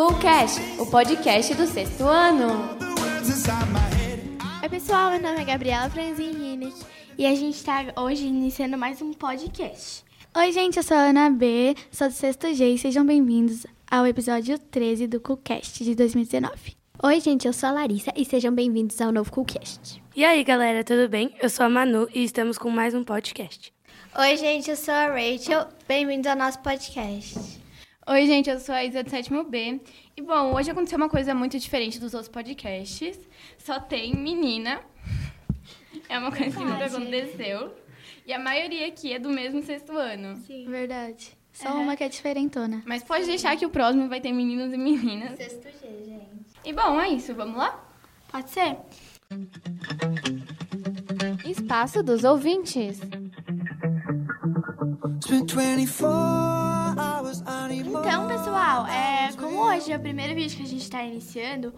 [0.00, 2.70] Coolcast, o podcast do sexto ano.
[4.62, 6.74] Oi pessoal, meu nome é Gabriela Franzin Hinnick
[7.18, 10.02] e a gente está hoje iniciando mais um podcast.
[10.34, 14.06] Oi gente, eu sou a Ana B, sou do sexto G e sejam bem-vindos ao
[14.06, 16.78] episódio 13 do Coolcast de 2019.
[17.02, 20.02] Oi gente, eu sou a Larissa e sejam bem-vindos ao novo Coolcast.
[20.16, 21.36] E aí galera, tudo bem?
[21.42, 23.70] Eu sou a Manu e estamos com mais um podcast.
[24.18, 27.59] Oi gente, eu sou a Rachel, bem-vindos ao nosso podcast.
[28.10, 29.80] Oi, gente, eu sou a Isa do sétimo B.
[30.16, 33.16] E bom, hoje aconteceu uma coisa muito diferente dos outros podcasts.
[33.56, 34.80] Só tem menina.
[36.08, 37.72] É uma coisa que nunca aconteceu.
[38.26, 40.36] E a maioria aqui é do mesmo sexto ano.
[40.38, 40.66] Sim.
[40.68, 41.38] Verdade.
[41.52, 42.82] Só uma que é diferentona.
[42.84, 45.36] Mas pode deixar que o próximo vai ter meninos e meninas.
[45.36, 46.50] Sexto G, gente.
[46.64, 47.32] E bom, é isso.
[47.32, 47.78] Vamos lá?
[48.26, 48.76] Pode ser?
[51.48, 53.00] Espaço dos ouvintes.
[58.00, 61.72] Então, pessoal, é, como hoje é o primeiro vídeo que a gente está iniciando,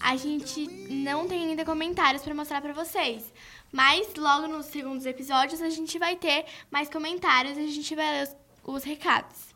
[0.00, 3.32] a gente não tem ainda comentários para mostrar para vocês.
[3.72, 8.10] Mas logo nos segundos episódios a gente vai ter mais comentários e a gente vai
[8.10, 8.28] ler
[8.64, 9.54] os, os recados.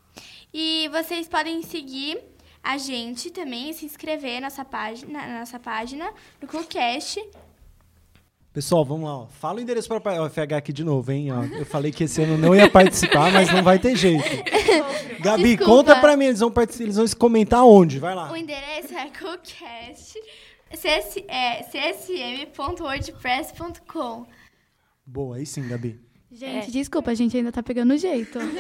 [0.53, 2.19] E vocês podem seguir
[2.62, 7.20] a gente também e se inscrever na nossa página, na nossa página no Coolcast.
[8.53, 9.19] Pessoal, vamos lá.
[9.19, 9.27] Ó.
[9.29, 11.31] Fala o endereço para o FH aqui de novo, hein?
[11.31, 14.25] Ó, eu falei que esse ano não ia participar, mas não vai ter jeito.
[15.23, 15.65] Gabi, Desculpa.
[15.65, 18.01] conta para mim, eles vão, participar, eles vão se comentar onde?
[18.01, 18.33] Vai lá.
[18.33, 20.19] O endereço é coolcast
[20.75, 24.27] cs, é, csm.wordpress.com.
[25.05, 26.01] Boa, aí sim, Gabi.
[26.33, 28.39] Gente, desculpa, a gente ainda tá pegando o jeito.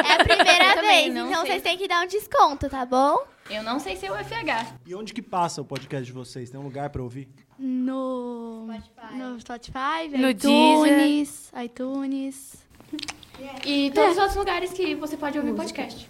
[0.00, 1.52] É a primeira vez, não então sei.
[1.52, 3.18] vocês têm que dar um desconto, tá bom?
[3.48, 4.74] Eu não sei se é o FH.
[4.86, 6.50] E onde que passa o podcast de vocês?
[6.50, 7.28] Tem um lugar para ouvir?
[7.62, 9.18] No Spotify.
[9.18, 12.54] no Spotify, No iTunes, iTunes.
[13.66, 16.08] E todos os outros lugares que você pode ouvir podcast.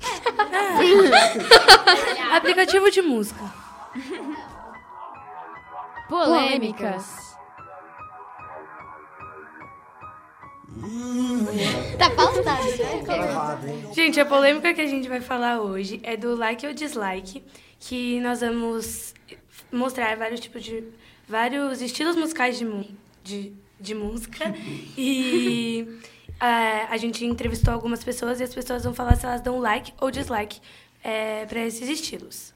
[2.32, 3.40] Aplicativo de música.
[6.08, 7.34] Polêmicas.
[11.98, 13.92] Tá pausado, né?
[13.92, 17.42] Gente, a polêmica que a gente vai falar hoje é do like ou dislike,
[17.80, 19.12] que nós vamos
[19.72, 20.84] mostrar vários tipos de
[21.28, 22.66] vários estilos musicais de,
[23.22, 24.54] de, de música
[24.96, 25.98] e
[26.40, 29.92] é, a gente entrevistou algumas pessoas e as pessoas vão falar se elas dão like
[30.00, 30.60] ou dislike
[31.02, 32.52] é, para esses estilos.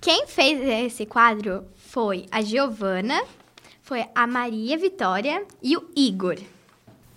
[0.00, 3.22] Quem fez esse quadro foi a Giovana,
[3.82, 6.36] foi a Maria Vitória e o Igor.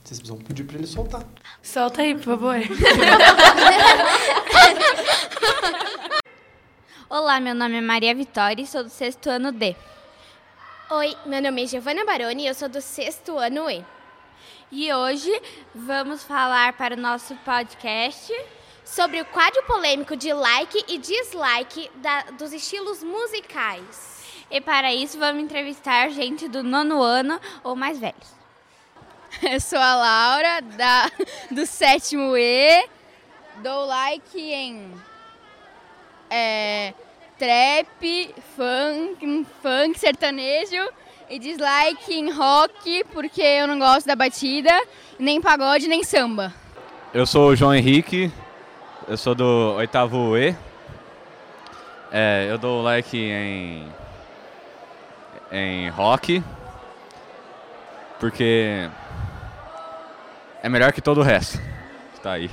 [0.03, 1.25] Vocês precisam pedir para ele soltar.
[1.62, 2.56] Solta aí, por favor.
[7.09, 9.75] Olá, meu nome é Maria Vitória e sou do sexto ano D.
[10.91, 13.83] Oi, meu nome é Giovanna Baroni e eu sou do sexto ano E.
[14.71, 15.31] E hoje
[15.73, 18.31] vamos falar para o nosso podcast
[18.85, 24.17] Sobre o quadro polêmico de like e dislike da- dos estilos musicais.
[24.49, 28.35] e para isso vamos entrevistar gente do nono ano ou mais velhos.
[29.47, 31.11] Eu sou a Laura, da,
[31.51, 32.87] do sétimo E.
[33.57, 34.91] Dou like em
[36.29, 36.94] é,
[37.38, 40.90] trap, funk, funk, sertanejo.
[41.29, 44.72] E dislike em rock, porque eu não gosto da batida,
[45.19, 46.51] nem pagode, nem samba.
[47.13, 48.31] Eu sou o João Henrique,
[49.07, 50.56] eu sou do oitavo E.
[52.12, 53.88] É, eu dou like em,
[55.51, 56.44] em rock,
[58.19, 58.89] porque
[60.63, 61.59] é melhor que todo o resto.
[62.16, 62.50] que Tá aí.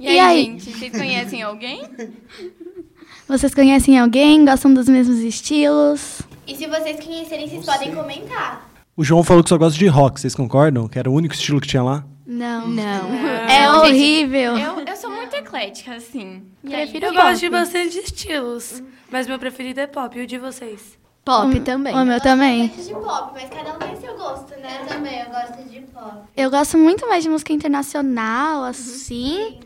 [0.00, 0.44] E, E aí, aí?
[0.44, 1.82] gente, vocês conhecem alguém?
[3.28, 4.44] Vocês conhecem alguém?
[4.44, 6.20] Gostam dos mesmos estilos?
[6.48, 8.68] E se vocês conhecerem, vocês podem comentar.
[8.96, 10.88] O João falou que só gosta de rock, vocês concordam?
[10.88, 12.04] Que era o único estilo que tinha lá?
[12.26, 12.66] Não.
[12.66, 13.14] Não.
[13.48, 14.58] É Não, gente, horrível.
[14.58, 16.42] Eu, eu sou muito eclética, assim.
[16.64, 16.82] E aí?
[16.88, 17.22] Prefiro Eu pop.
[17.24, 18.82] gosto de bastante estilos,
[19.12, 20.18] mas meu preferido é pop.
[20.18, 20.98] E o de vocês?
[21.24, 21.94] Pop também.
[21.94, 22.62] O meu também.
[22.62, 24.78] Eu gosto de pop, mas cada um tem seu gosto, né?
[24.82, 26.16] Eu também, eu gosto de pop.
[26.36, 29.60] Eu gosto muito mais de música internacional, assim.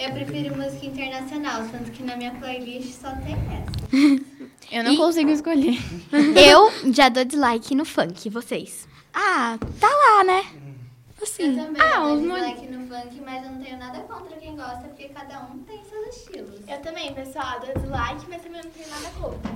[0.00, 4.30] Eu prefiro música internacional, tanto que na minha playlist só tem essa.
[4.72, 5.76] Eu não consigo escolher.
[6.42, 8.88] Eu já dou dislike no funk, e vocês?
[9.12, 10.44] Ah, tá lá, né?
[11.18, 11.54] Eu Assim.
[11.54, 14.56] também Ah, eu os dou dislike no funk, mas eu não tenho nada contra quem
[14.56, 16.60] gosta, porque cada um tem seus estilos.
[16.66, 19.52] Eu também, pessoal, dou dislike, mas também não tenho nada contra.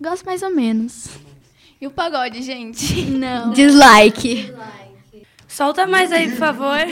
[0.00, 1.08] Gosto mais ou menos.
[1.78, 3.02] E o pagode, gente?
[3.04, 3.50] Não.
[3.52, 4.46] Dislike.
[4.46, 5.26] Dislike.
[5.46, 6.86] Solta mais aí, por favor.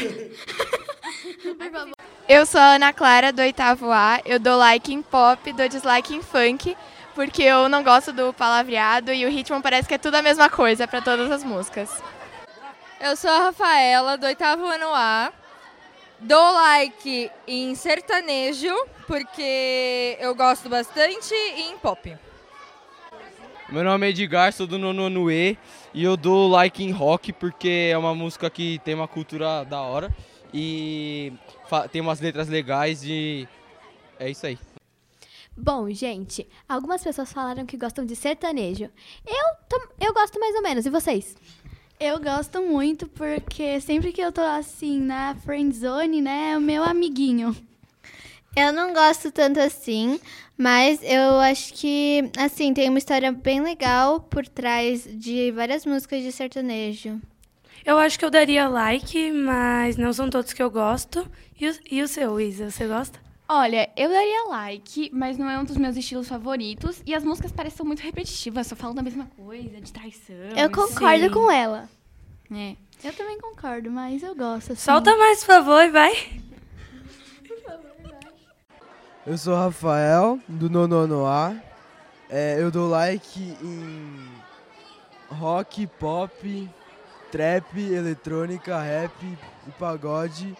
[2.29, 4.21] Eu sou a Ana Clara, do oitavo A.
[4.23, 6.77] Eu dou like em pop, dou dislike em funk,
[7.15, 10.51] porque eu não gosto do palavreado e o ritmo parece que é tudo a mesma
[10.51, 12.03] coisa para todas as músicas.
[13.01, 15.33] Eu sou a Rafaela, do oitavo ano A.
[16.21, 18.77] Dou like em sertanejo,
[19.07, 22.15] porque eu gosto bastante, e em pop.
[23.71, 25.57] Meu nome é Edgar, sou do Nono E
[25.95, 29.81] e eu dou like em rock porque é uma música que tem uma cultura da
[29.81, 30.15] hora
[30.53, 31.33] e
[31.91, 33.49] tem umas letras legais e
[34.19, 34.59] é isso aí.
[35.57, 38.91] Bom, gente, algumas pessoas falaram que gostam de sertanejo.
[39.27, 41.37] Eu, eu gosto mais ou menos, e vocês?
[41.99, 46.61] Eu gosto muito porque sempre que eu tô assim na friend zone, né, é o
[46.61, 47.57] meu amiguinho.
[48.57, 50.21] Eu não gosto tanto assim,
[50.57, 56.23] mas eu acho que, assim, tem uma história bem legal por trás de várias músicas
[56.23, 57.21] de sertanejo.
[57.85, 61.29] Eu acho que eu daria like, mas não são todos que eu gosto.
[61.61, 63.19] E o, e o seu, Isa, você gosta?
[63.49, 67.03] Olha, eu daria like, mas não é um dos meus estilos favoritos.
[67.05, 70.37] E as músicas parecem muito repetitivas, só falam da mesma coisa, de traição.
[70.57, 71.31] Eu concordo sim.
[71.31, 71.89] com ela.
[72.53, 72.77] É.
[73.03, 74.73] Eu também concordo, mas eu gosto.
[74.73, 74.83] Assim.
[74.83, 76.43] Solta mais, por favor, e vai.
[79.27, 81.57] Eu sou o Rafael, do Nonono A.
[82.31, 84.29] É, eu dou like em
[85.29, 86.71] rock, pop,
[87.31, 89.13] trap, eletrônica, rap
[89.67, 90.57] e pagode.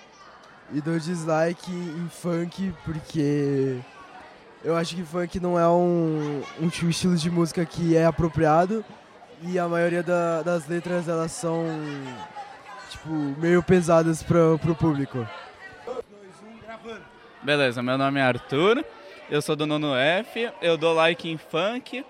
[0.73, 3.79] E dou dislike em funk porque
[4.63, 8.85] eu acho que funk não é um, um estilo de música que é apropriado.
[9.43, 11.65] E a maioria da, das letras elas são
[12.91, 15.27] tipo meio pesadas para pro público.
[17.43, 18.85] Beleza, meu nome é Arthur,
[19.31, 22.05] eu sou do nono F, eu dou like em funk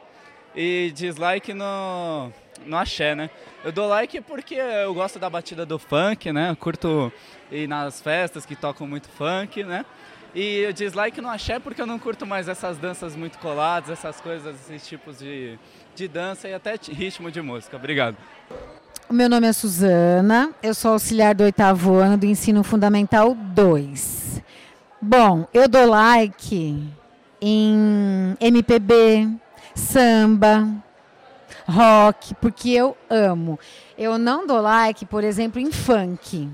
[0.56, 2.32] e dislike no,
[2.66, 3.31] no axé, né?
[3.64, 6.50] Eu dou like porque eu gosto da batida do funk, né?
[6.50, 7.12] Eu curto
[7.50, 9.84] ir nas festas que tocam muito funk, né?
[10.34, 14.20] E eu dislike no axé porque eu não curto mais essas danças muito coladas, essas
[14.20, 15.58] coisas, esses tipos de,
[15.94, 17.76] de dança e até ritmo de música.
[17.76, 18.16] Obrigado.
[19.08, 24.43] O meu nome é Suzana, eu sou auxiliar do oitavo ano do Ensino Fundamental 2.
[25.00, 26.87] Bom, eu dou like
[27.40, 29.31] em MPB,
[29.75, 30.69] samba,
[31.68, 33.58] rock, porque eu amo.
[33.96, 36.48] Eu não dou like, por exemplo, em funk.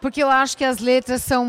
[0.00, 1.46] Porque eu acho que as letras são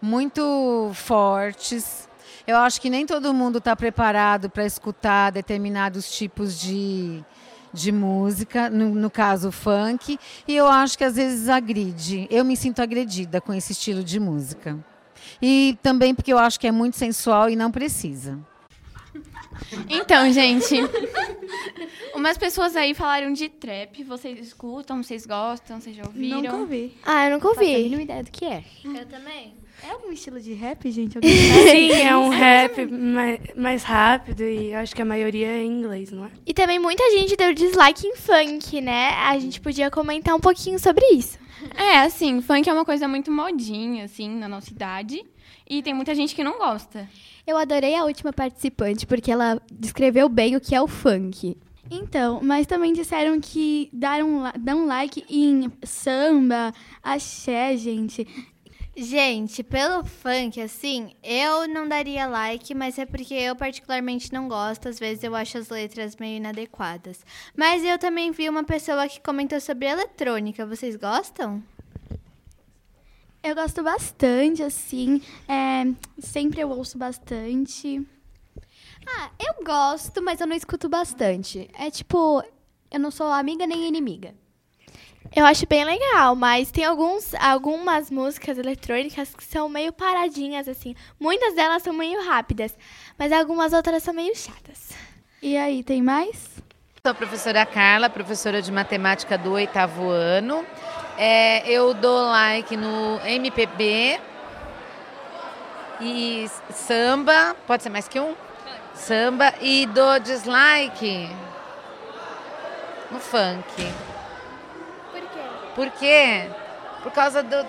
[0.00, 2.08] muito fortes.
[2.46, 7.22] Eu acho que nem todo mundo está preparado para escutar determinados tipos de,
[7.72, 12.26] de música, no, no caso funk, e eu acho que às vezes agride.
[12.30, 14.78] Eu me sinto agredida com esse estilo de música.
[15.42, 18.38] E também porque eu acho que é muito sensual e não precisa.
[19.88, 20.76] Então, gente,
[22.14, 24.02] umas pessoas aí falaram de trap.
[24.04, 26.42] Vocês escutam, vocês gostam, vocês já ouviram?
[26.42, 26.96] Nunca ouvi.
[27.04, 27.66] Ah, eu nunca ouvi.
[27.66, 28.64] Não tenho ideia do que é.
[28.84, 29.54] Eu também.
[29.86, 31.18] É algum estilo de rap, gente?
[31.20, 36.10] Sim, é um rap mais, mais rápido e acho que a maioria é em inglês,
[36.10, 36.30] não é?
[36.46, 39.10] E também muita gente deu dislike em funk, né?
[39.10, 41.38] A gente podia comentar um pouquinho sobre isso.
[41.74, 45.22] É, assim, funk é uma coisa muito modinha, assim, na nossa idade.
[45.68, 47.08] E tem muita gente que não gosta.
[47.46, 51.56] Eu adorei a última participante, porque ela descreveu bem o que é o funk.
[51.90, 56.72] Então, mas também disseram que dar um, dar um like em samba,
[57.02, 58.26] axé, gente.
[58.98, 64.88] Gente, pelo funk, assim, eu não daria like, mas é porque eu particularmente não gosto.
[64.88, 67.22] Às vezes eu acho as letras meio inadequadas.
[67.54, 70.64] Mas eu também vi uma pessoa que comentou sobre eletrônica.
[70.64, 71.62] Vocês gostam?
[73.46, 75.22] Eu gosto bastante, assim.
[75.48, 75.84] É,
[76.18, 78.04] sempre eu ouço bastante.
[79.06, 81.70] Ah, eu gosto, mas eu não escuto bastante.
[81.78, 82.42] É tipo,
[82.90, 84.34] eu não sou amiga nem inimiga.
[85.34, 90.96] Eu acho bem legal, mas tem alguns, algumas músicas eletrônicas que são meio paradinhas, assim.
[91.18, 92.76] Muitas delas são meio rápidas,
[93.16, 94.90] mas algumas outras são meio chatas.
[95.40, 96.48] E aí, tem mais?
[97.00, 100.66] Sou a professora Carla, professora de matemática do oitavo ano.
[101.18, 104.20] É, eu dou like no MPB
[106.00, 108.34] e samba, pode ser mais que um?
[108.94, 111.28] Samba e dou dislike
[113.10, 113.92] no funk.
[115.74, 116.50] Por quê?
[117.02, 117.54] Por causa do.
[117.54, 117.66] Eu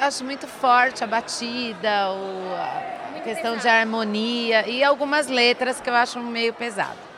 [0.00, 2.54] acho muito forte a batida, o,
[3.16, 3.60] a questão pesado.
[3.60, 7.11] de harmonia e algumas letras que eu acho meio pesado.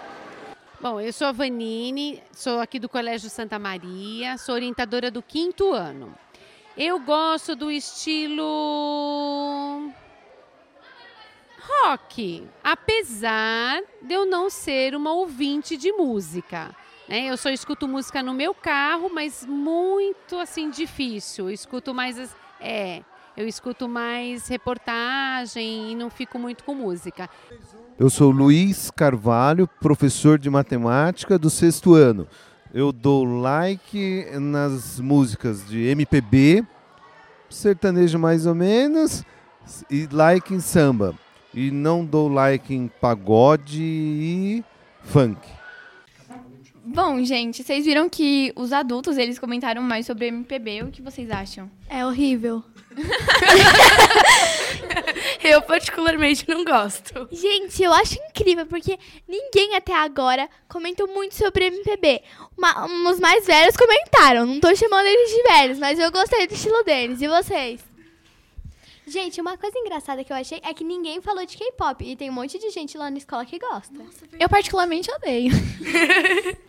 [0.85, 5.73] Bom, eu sou a Vanine, sou aqui do Colégio Santa Maria, sou orientadora do quinto
[5.73, 6.15] ano.
[6.77, 9.91] Eu gosto do estilo
[11.59, 16.77] rock, apesar de eu não ser uma ouvinte de música.
[17.09, 17.31] Né?
[17.31, 21.47] Eu só escuto música no meu carro, mas muito assim difícil.
[21.47, 23.03] Eu escuto mais é,
[23.37, 27.29] eu escuto mais reportagem e não fico muito com música.
[27.99, 32.27] Eu sou Luiz Carvalho, professor de matemática do sexto ano.
[32.73, 36.65] Eu dou like nas músicas de MPB,
[37.49, 39.25] sertanejo mais ou menos
[39.91, 41.15] e like em samba.
[41.53, 44.65] E não dou like em pagode e
[45.03, 45.39] funk.
[46.85, 50.83] Bom, gente, vocês viram que os adultos, eles comentaram mais sobre MPB.
[50.83, 51.71] O que vocês acham?
[51.89, 52.63] É horrível.
[55.43, 57.29] Eu particularmente não gosto.
[57.31, 58.99] Gente, eu acho incrível, porque
[59.29, 62.23] ninguém até agora comentou muito sobre MPB.
[62.57, 66.55] Uma, os mais velhos comentaram, não tô chamando eles de velhos, mas eu gostei do
[66.55, 67.21] estilo deles.
[67.21, 67.81] E vocês?
[69.07, 72.05] Gente, uma coisa engraçada que eu achei é que ninguém falou de K-pop.
[72.05, 73.95] E tem um monte de gente lá na escola que gosta.
[74.41, 75.53] Eu particularmente odeio.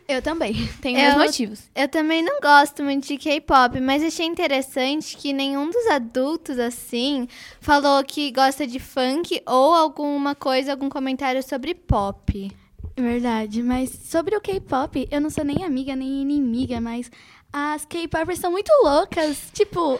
[0.08, 0.68] eu também.
[0.82, 1.64] Tenho meus Eu- motivos.
[1.74, 7.28] Eu também não gosto muito de K-pop, mas achei interessante que nenhum dos adultos, assim,
[7.62, 12.52] falou que gosta de funk ou alguma coisa, algum comentário sobre pop.
[12.98, 17.10] Verdade, mas sobre o K-pop, eu não sou nem amiga nem inimiga, mas
[17.52, 19.38] as K-popers são muito loucas.
[19.54, 20.00] Tipo,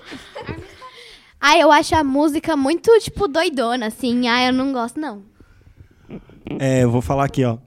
[1.40, 4.28] Ah, eu acho a música muito, tipo, doidona, assim.
[4.28, 5.24] Ah, eu não gosto, não.
[6.60, 7.58] É, eu vou falar aqui, ó.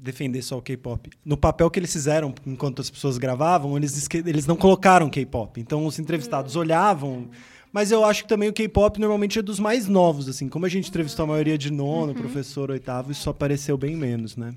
[0.00, 1.10] Defender só o K-pop.
[1.24, 5.60] No papel que eles fizeram, enquanto as pessoas gravavam, eles, eles não colocaram K-pop.
[5.60, 7.28] Então os entrevistados olhavam.
[7.72, 10.48] Mas eu acho que também o K-pop normalmente é dos mais novos, assim.
[10.48, 14.52] Como a gente entrevistou a maioria de nono, professor oitavo, isso apareceu bem menos, né?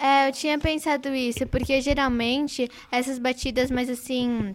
[0.00, 4.54] É, eu tinha pensado isso, porque geralmente essas batidas mais assim.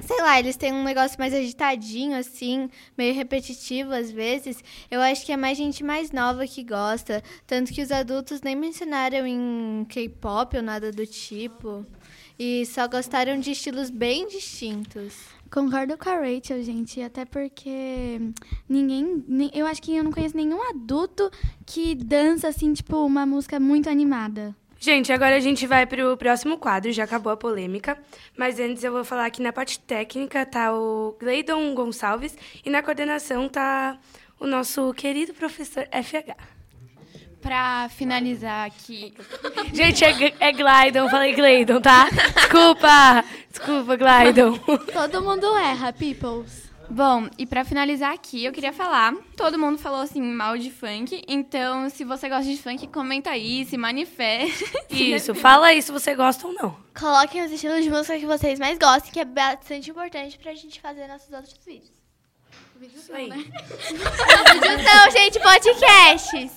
[0.00, 4.62] Sei lá, eles têm um negócio mais agitadinho, assim, meio repetitivo às vezes.
[4.90, 7.22] Eu acho que é mais gente mais nova que gosta.
[7.46, 11.86] Tanto que os adultos nem mencionaram em K-pop ou nada do tipo.
[12.38, 15.14] E só gostaram de estilos bem distintos.
[15.50, 18.20] Concordo com a Rachel, gente, até porque
[18.68, 19.24] ninguém,
[19.54, 21.30] eu acho que eu não conheço nenhum adulto
[21.64, 24.54] que dança assim, tipo, uma música muito animada.
[24.78, 27.98] Gente, agora a gente vai pro próximo quadro, já acabou a polêmica.
[28.36, 32.82] Mas antes eu vou falar que na parte técnica tá o Gleidon Gonçalves e na
[32.82, 33.98] coordenação tá
[34.38, 36.36] o nosso querido professor FH.
[37.40, 39.14] Pra finalizar aqui.
[39.72, 42.08] Gente, é, é Glidon, falei Gleidon, tá?
[42.34, 43.24] Desculpa!
[43.50, 44.58] Desculpa, Glidon.
[44.92, 46.65] Todo mundo erra, peoples.
[46.88, 51.22] Bom, e pra finalizar aqui, eu queria falar, todo mundo falou assim mal de funk,
[51.26, 54.64] então se você gosta de funk, comenta aí, se manifeste.
[54.90, 56.76] Isso, fala aí se você gosta ou não.
[56.98, 60.80] Coloquem os estilos de música que vocês mais gostem, que é bastante importante pra gente
[60.80, 61.96] fazer nossos outros vídeos.
[62.80, 63.30] Isso aí.
[63.30, 66.52] Vídeos não, gente, podcasts.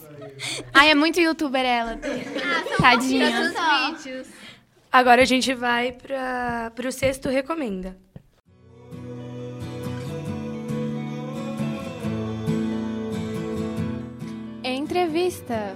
[0.74, 1.98] Ai, é muito youtuber ela.
[2.78, 3.54] Tadinha.
[3.94, 4.28] vídeos.
[4.92, 7.98] Agora a gente vai para pro sexto recomenda.
[14.70, 15.74] Entrevista.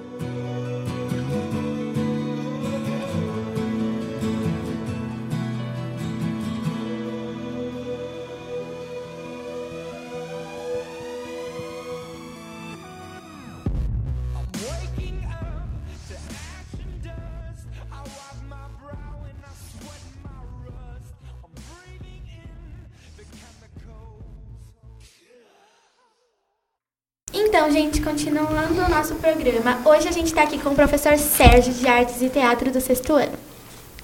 [27.55, 31.71] Então, gente, continuando o nosso programa, hoje a gente tá aqui com o professor Sérgio
[31.71, 33.37] de Artes e Teatro do sexto ano.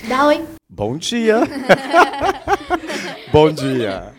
[0.07, 0.45] Dá oi.
[0.69, 1.39] Bom dia!
[3.33, 4.13] Bom dia!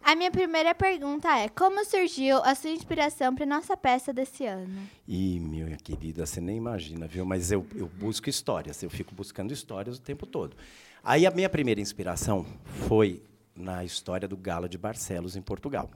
[0.00, 4.88] A minha primeira pergunta é: como surgiu a sua inspiração para nossa peça desse ano?
[5.08, 7.24] Ih, minha querida, você nem imagina, viu?
[7.24, 10.56] Mas eu, eu busco histórias, eu fico buscando histórias o tempo todo.
[11.02, 12.46] Aí a minha primeira inspiração
[12.86, 13.24] foi
[13.56, 15.90] na história do Galo de Barcelos, em Portugal.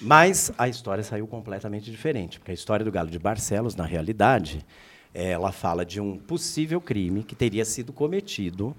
[0.00, 4.64] Mas a história saiu completamente diferente, porque a história do Galo de Barcelos, na realidade,
[5.12, 8.74] ela fala de um possível crime que teria sido cometido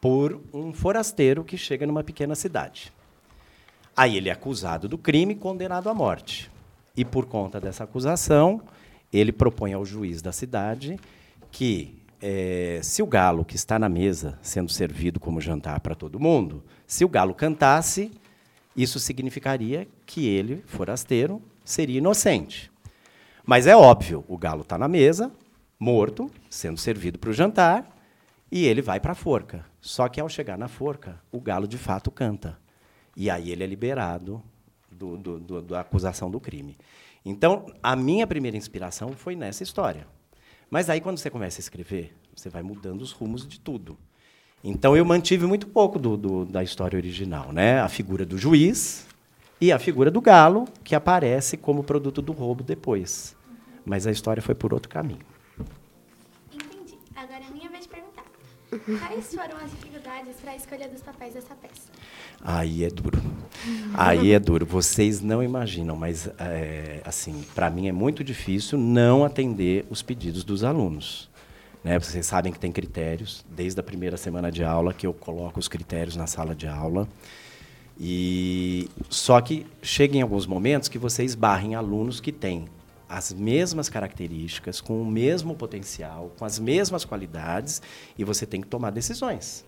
[0.00, 2.92] por um forasteiro que chega numa pequena cidade.
[3.96, 6.50] Aí ele é acusado do crime e condenado à morte.
[6.96, 8.60] E por conta dessa acusação,
[9.12, 11.00] ele propõe ao juiz da cidade
[11.50, 16.20] que, eh, se o galo que está na mesa, sendo servido como jantar para todo
[16.20, 18.12] mundo, se o galo cantasse,
[18.82, 22.70] isso significaria que ele, forasteiro, seria inocente.
[23.44, 25.32] Mas é óbvio, o galo está na mesa,
[25.78, 27.96] morto, sendo servido para o jantar,
[28.50, 29.64] e ele vai para a forca.
[29.80, 32.58] Só que ao chegar na forca, o galo de fato canta.
[33.16, 34.42] E aí ele é liberado
[34.90, 36.76] do, do- do- da acusação do crime.
[37.24, 40.06] Então, a minha primeira inspiração foi nessa história.
[40.70, 43.98] Mas aí, quando você começa a escrever, você vai mudando os rumos de tudo.
[44.62, 47.52] Então, eu mantive muito pouco do- do- da história original.
[47.52, 47.80] Né?
[47.80, 49.06] A figura do juiz
[49.60, 53.36] e a figura do galo, que aparece como produto do roubo depois.
[53.84, 55.20] Mas a história foi por outro caminho.
[56.52, 56.94] Entendi.
[57.16, 58.24] Agora é minha vez de perguntar.
[59.08, 61.88] Quais foram as dificuldades para a escolha dos papéis dessa peça?
[62.40, 63.20] Aí é duro.
[63.94, 64.66] Aí é duro.
[64.66, 70.44] Vocês não imaginam, mas é, assim, para mim é muito difícil não atender os pedidos
[70.44, 71.27] dos alunos.
[71.82, 71.98] Né?
[71.98, 75.68] Vocês sabem que tem critérios, desde a primeira semana de aula que eu coloco os
[75.68, 77.08] critérios na sala de aula.
[77.98, 82.66] E só que chega em alguns momentos que vocês barrem alunos que têm
[83.08, 87.80] as mesmas características, com o mesmo potencial, com as mesmas qualidades,
[88.18, 89.64] e você tem que tomar decisões.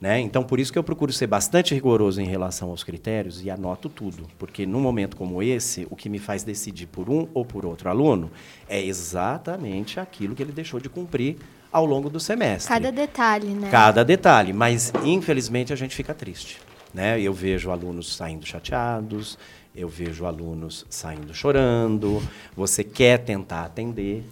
[0.00, 0.20] Né?
[0.20, 3.88] Então, por isso que eu procuro ser bastante rigoroso em relação aos critérios e anoto
[3.88, 7.64] tudo, porque num momento como esse, o que me faz decidir por um ou por
[7.64, 8.30] outro aluno
[8.68, 11.36] é exatamente aquilo que ele deixou de cumprir
[11.72, 12.72] ao longo do semestre.
[12.72, 13.68] Cada detalhe, né?
[13.70, 16.60] Cada detalhe, mas infelizmente a gente fica triste.
[16.92, 17.20] Né?
[17.20, 19.36] Eu vejo alunos saindo chateados,
[19.74, 22.22] eu vejo alunos saindo chorando.
[22.56, 24.24] Você quer tentar atender,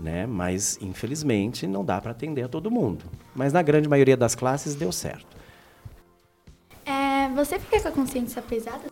[0.00, 0.26] né?
[0.26, 3.04] mas infelizmente não dá para atender a todo mundo.
[3.34, 5.38] Mas na grande maioria das classes deu certo.
[6.84, 8.82] É, você fica com a consciência pesada?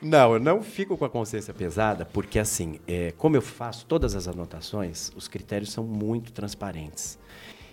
[0.00, 4.14] Não, eu não fico com a consciência pesada, porque assim, é, como eu faço todas
[4.14, 7.18] as anotações, os critérios são muito transparentes.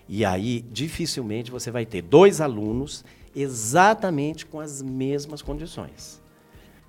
[0.07, 3.03] E aí, dificilmente você vai ter dois alunos
[3.35, 6.21] exatamente com as mesmas condições.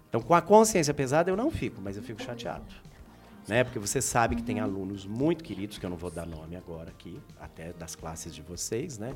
[0.09, 2.65] Então, com a consciência pesada, eu não fico, mas eu fico chateado.
[3.47, 3.63] Né?
[3.63, 6.91] Porque você sabe que tem alunos muito queridos, que eu não vou dar nome agora
[6.91, 9.15] aqui, até das classes de vocês, né?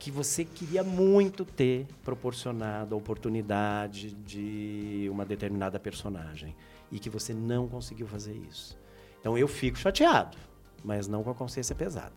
[0.00, 6.56] que você queria muito ter proporcionado a oportunidade de uma determinada personagem
[6.90, 8.78] e que você não conseguiu fazer isso.
[9.20, 10.38] Então eu fico chateado,
[10.82, 12.14] mas não com a consciência pesada.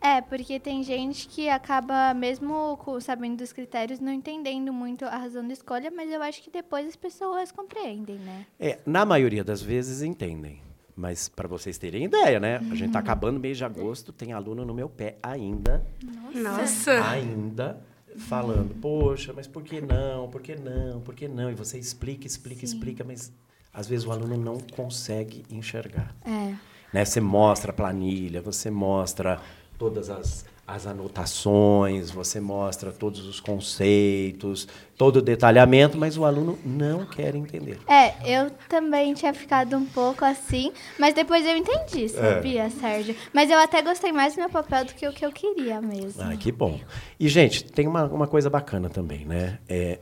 [0.00, 5.44] É, porque tem gente que acaba, mesmo sabendo dos critérios, não entendendo muito a razão
[5.44, 8.46] da escolha, mas eu acho que depois as pessoas compreendem, né?
[8.60, 10.65] É, na maioria das vezes entendem.
[10.96, 12.56] Mas para vocês terem ideia, né?
[12.56, 15.86] A gente está acabando o mês de agosto, tem aluno no meu pé ainda.
[16.34, 16.92] Nossa.
[17.10, 17.78] Ainda
[18.16, 20.28] falando, poxa, mas por que não?
[20.28, 21.00] Por que não?
[21.00, 21.50] Por que não?
[21.50, 23.30] E você explica, explica, explica, mas
[23.72, 26.16] às vezes o aluno não consegue enxergar.
[26.24, 26.54] É.
[26.92, 27.04] Né?
[27.04, 29.38] Você mostra a planilha, você mostra
[29.76, 34.66] todas as, as anotações, você mostra todos os conceitos,
[34.98, 37.78] todo o detalhamento, mas o aluno não quer entender.
[37.86, 43.14] É, eu também tinha ficado um pouco assim, mas depois eu entendi, sabia, Sérgio?
[43.32, 46.22] Mas eu até gostei mais do meu papel do que o que eu queria mesmo.
[46.22, 46.80] Ah, que bom.
[47.20, 49.58] E, gente, tem uma, uma coisa bacana também, né?
[49.68, 50.00] É,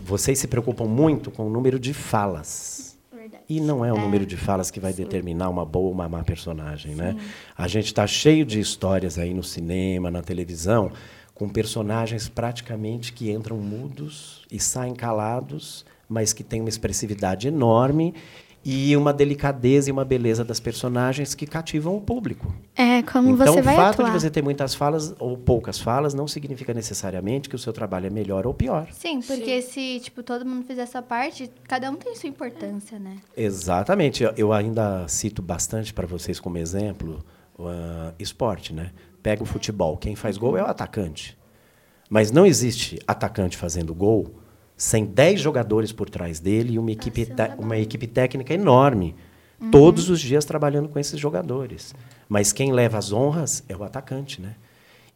[0.00, 2.93] vocês se preocupam muito com o número de falas.
[3.48, 6.22] E não é o número de falas que vai determinar uma boa ou uma má
[6.22, 7.16] personagem, né?
[7.56, 10.90] A gente está cheio de histórias aí no cinema, na televisão,
[11.34, 18.14] com personagens praticamente que entram mudos e saem calados, mas que têm uma expressividade enorme
[18.64, 22.54] e uma delicadeza e uma beleza das personagens que cativam o público.
[22.74, 24.06] É, como então, você o vai fato atuar.
[24.12, 28.06] de você ter muitas falas ou poucas falas não significa necessariamente que o seu trabalho
[28.06, 28.88] é melhor ou pior.
[28.92, 32.98] Sim, porque se, tipo, todo mundo fizer a sua parte, cada um tem sua importância,
[32.98, 33.18] né?
[33.36, 34.22] Exatamente.
[34.22, 37.22] Eu- Eu ainda cito bastante para vocês como exemplo
[37.58, 37.66] o
[38.18, 38.90] esporte, né?
[39.22, 39.96] Pega o futebol.
[39.96, 41.36] Quem faz gol é o atacante.
[42.10, 44.34] Mas não existe atacante fazendo gol
[44.76, 49.14] sem 10 jogadores por trás dele e uma equipe, uma equipe técnica enorme.
[49.70, 51.94] Todos os dias trabalhando com esses jogadores.
[52.28, 54.56] Mas quem leva as honras é o atacante, né?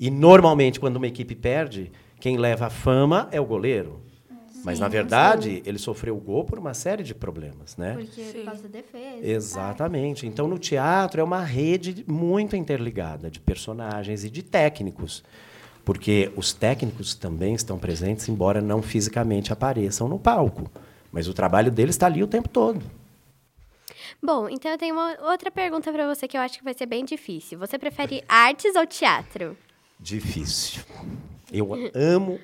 [0.01, 1.91] E normalmente, quando uma equipe perde,
[2.21, 4.01] quem leva a fama é o goleiro.
[4.65, 7.95] Mas, Sim, na verdade, ele sofreu o gol por uma série de problemas, né?
[7.95, 9.27] Porque por causa da defesa.
[9.27, 10.27] Exatamente.
[10.27, 15.23] Então, no teatro é uma rede muito interligada de personagens e de técnicos.
[15.89, 20.71] Porque os técnicos também estão presentes, embora não fisicamente apareçam no palco.
[21.11, 22.85] Mas o trabalho deles está ali o tempo todo.
[24.23, 26.85] Bom, então eu tenho uma outra pergunta pra você que eu acho que vai ser
[26.85, 27.59] bem difícil.
[27.59, 29.57] Você prefere artes ou teatro?
[29.99, 30.83] Difícil.
[31.51, 32.39] Eu amo,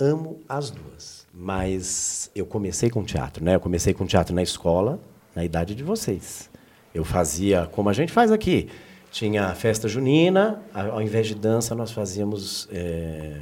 [0.00, 1.26] amo as duas.
[1.30, 3.56] Mas eu comecei com teatro, né?
[3.56, 4.98] Eu comecei com teatro na escola,
[5.34, 6.48] na idade de vocês.
[6.94, 8.70] Eu fazia como a gente faz aqui.
[9.12, 13.40] Tinha festa junina, a- ao invés de dança, nós fazíamos é,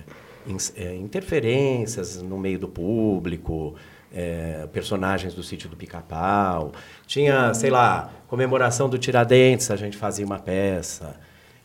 [0.76, 3.76] é, interferências no meio do público,
[4.12, 6.72] é, personagens do sítio do Pica-Pau.
[7.06, 11.14] Tinha, sei lá, comemoração do Tiradentes, a gente fazia uma peça.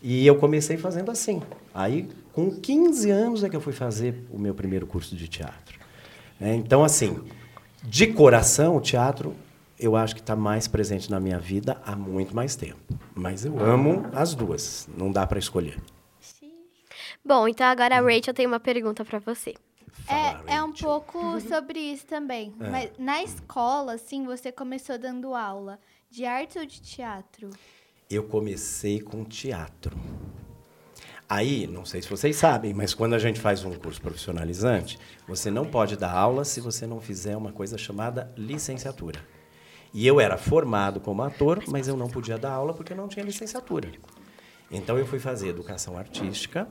[0.03, 1.41] E eu comecei fazendo assim.
[1.73, 5.79] Aí, com 15 anos, é que eu fui fazer o meu primeiro curso de teatro.
[6.39, 7.17] É, então, assim,
[7.83, 9.33] de coração, o teatro
[9.79, 12.77] eu acho que está mais presente na minha vida há muito mais tempo.
[13.13, 14.87] Mas eu amo as duas.
[14.95, 15.77] Não dá para escolher.
[17.23, 19.55] Bom, então agora a Rachel tem uma pergunta pra você.
[20.07, 22.53] É, é um pouco sobre isso também.
[22.59, 22.69] É.
[22.69, 27.49] Mas na escola, assim, você começou dando aula de arte ou de teatro?
[28.09, 29.97] Eu comecei com teatro.
[31.27, 35.49] Aí, não sei se vocês sabem, mas quando a gente faz um curso profissionalizante, você
[35.49, 39.19] não pode dar aula se você não fizer uma coisa chamada licenciatura.
[39.97, 43.07] E eu era formado como ator, mas eu não podia dar aula porque eu não
[43.07, 43.89] tinha licenciatura.
[44.69, 46.67] Então eu fui fazer educação artística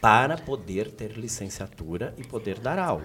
[0.00, 3.04] para poder ter licenciatura e poder dar aula.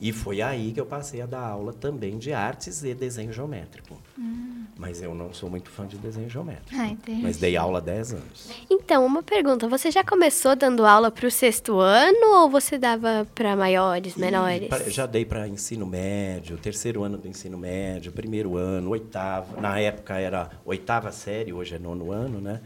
[0.00, 4.00] E foi aí que eu passei a dar aula também de artes e desenho geométrico.
[4.16, 4.64] Hum.
[4.78, 6.80] Mas eu não sou muito fã de desenho geométrico.
[6.80, 7.20] Ah, entendi.
[7.20, 8.48] Mas dei aula há 10 anos.
[8.70, 9.66] Então, uma pergunta.
[9.68, 14.68] Você já começou dando aula para o sexto ano ou você dava para maiores, menores?
[14.68, 19.60] Pra- Já dei para ensino médio, terceiro ano do ensino médio, primeiro ano, oitavo.
[19.60, 22.60] Na época era oitava série, hoje é nono ano, né?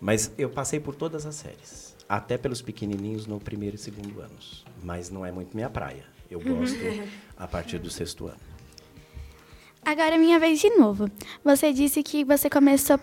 [0.00, 1.94] Mas eu passei por todas as séries.
[2.08, 4.64] Até pelos pequenininhos no primeiro e segundo anos.
[4.82, 6.04] Mas não é muito minha praia.
[6.32, 6.78] Eu gosto
[7.36, 8.52] a partir do sexto ano.
[9.84, 11.10] Agora é minha vez de novo.
[11.44, 12.96] Você disse que você começou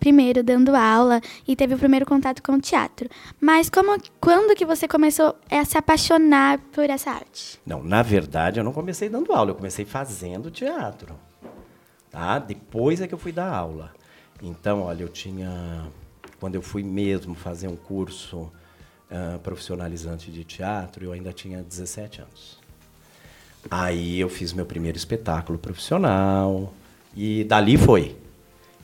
[0.00, 3.08] primeiro dando aula e teve o primeiro contato com o teatro.
[3.40, 7.60] Mas como, quando que você começou a se apaixonar por essa arte?
[7.64, 11.14] Não, na verdade, eu não comecei dando aula, eu comecei fazendo teatro.
[12.10, 12.38] Tá?
[12.38, 13.92] Depois é que eu fui dar aula.
[14.42, 15.86] Então, olha, eu tinha.
[16.40, 18.50] Quando eu fui mesmo fazer um curso
[19.10, 22.61] ah, profissionalizante de teatro, eu ainda tinha 17 anos.
[23.70, 26.72] Aí eu fiz meu primeiro espetáculo profissional
[27.16, 28.16] e dali foi.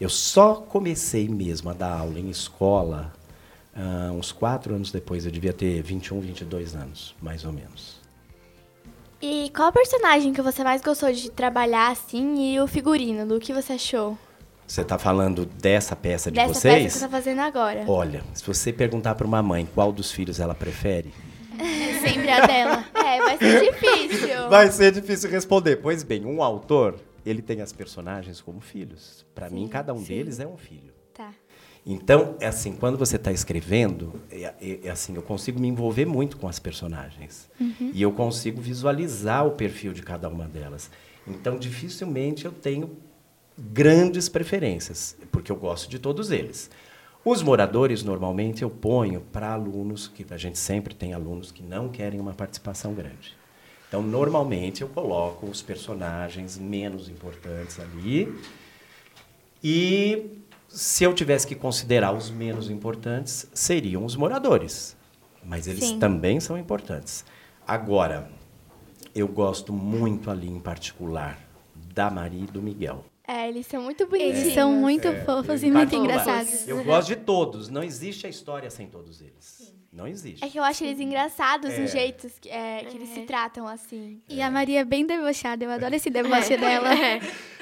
[0.00, 3.12] Eu só comecei mesmo a dar aula em escola
[3.74, 5.24] ah, uns quatro anos depois.
[5.24, 7.98] Eu devia ter 21, 22 anos, mais ou menos.
[9.20, 13.26] E qual personagem que você mais gostou de trabalhar assim e o figurino?
[13.26, 14.16] Do que você achou?
[14.64, 16.74] Você está falando dessa peça de Dessa vocês?
[16.74, 17.84] peça que você tá fazendo agora.
[17.88, 21.12] Olha, se você perguntar para uma mãe qual dos filhos ela prefere,
[21.58, 22.84] É sempre a dela.
[22.94, 24.48] É, vai ser difícil.
[24.48, 25.76] vai ser difícil responder.
[25.76, 29.24] Pois bem, um autor, ele tem as personagens como filhos.
[29.34, 30.92] Para mim, cada um deles é um filho.
[31.14, 31.32] Tá.
[31.86, 36.04] Então, é assim, quando você está escrevendo, é, é- é assim, eu consigo me envolver
[36.04, 37.48] muito com as personagens.
[37.58, 37.90] Uhum.
[37.94, 40.90] E eu consigo visualizar o perfil de cada uma delas.
[41.26, 42.96] Então, dificilmente eu tenho
[43.58, 46.70] grandes preferências, porque eu gosto de todos eles.
[47.30, 51.90] Os moradores, normalmente, eu ponho para alunos, que a gente sempre tem alunos que não
[51.90, 53.36] querem uma participação grande.
[53.86, 58.34] Então, normalmente, eu coloco os personagens menos importantes ali.
[59.62, 64.96] E se eu tivesse que considerar os menos importantes, seriam os moradores.
[65.44, 65.98] Mas eles Sim.
[65.98, 67.26] também são importantes.
[67.66, 68.30] Agora,
[69.14, 71.38] eu gosto muito ali, em particular,
[71.92, 73.04] da Maria e do Miguel.
[73.30, 74.38] É, eles são muito bonitinhos.
[74.38, 76.66] Eles são muito É, fofos e muito engraçados.
[76.66, 77.68] Eu gosto de todos.
[77.68, 79.70] Não existe a história sem todos eles.
[79.92, 80.42] Não existe.
[80.44, 81.84] É que eu acho eles engraçados, É.
[81.84, 84.22] os jeitos que, é, que eles se tratam assim.
[84.28, 86.88] E a Maria é bem debochada, eu adoro esse deboche dela.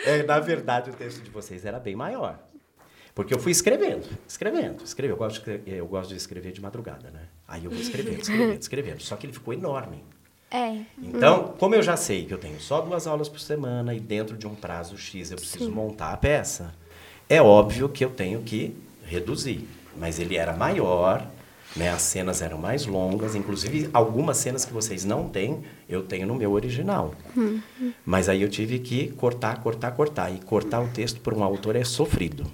[0.05, 2.39] É, na verdade, o texto de vocês era bem maior.
[3.13, 5.15] Porque eu fui escrevendo, escrevendo, escrevendo.
[5.15, 7.23] Eu gosto de, eu gosto de escrever de madrugada, né?
[7.49, 9.01] Aí eu vou escrevendo, escrevendo, escrevendo.
[9.03, 10.05] Só que ele ficou enorme.
[10.51, 10.83] É.
[11.03, 14.37] Então, como eu já sei que eu tenho só duas aulas por semana e dentro
[14.37, 15.71] de um prazo X eu preciso Sim.
[15.73, 16.73] montar a peça,
[17.29, 19.67] é óbvio que eu tenho que reduzir.
[19.99, 21.27] Mas ele era maior,
[21.75, 21.91] né?
[21.91, 26.35] as cenas eram mais longas, inclusive algumas cenas que vocês não têm, eu tenho no
[26.35, 27.15] meu original.
[28.05, 30.31] Mas aí eu tive que cortar, cortar, cortar.
[30.31, 32.47] E cortar o texto por um autor é sofrido.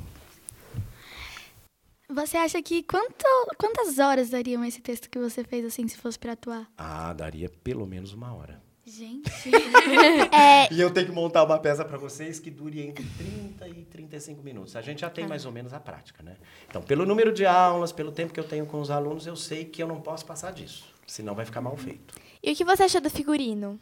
[2.15, 3.25] Você acha que quanto,
[3.59, 6.71] quantas horas dariam esse texto que você fez assim, se fosse pra atuar?
[6.77, 8.61] Ah, daria pelo menos uma hora.
[8.85, 9.31] Gente.
[10.33, 13.85] É, E eu tenho que montar uma peça para vocês que dure entre 30 e
[13.85, 14.75] 35 minutos.
[14.77, 16.37] A gente já tem mais ou menos a prática, né?
[16.69, 19.65] Então, pelo número de aulas, pelo tempo que eu tenho com os alunos, eu sei
[19.65, 22.15] que eu não posso passar disso, senão vai ficar mal feito.
[22.43, 23.79] E o que você achou do figurino?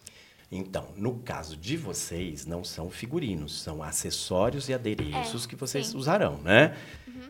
[0.51, 5.89] Então, no caso de vocês, não são figurinos, são acessórios e adereços É, que vocês
[5.89, 5.97] sim.
[5.97, 6.77] usarão, né?